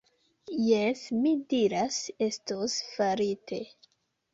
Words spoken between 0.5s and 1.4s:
Jes, mi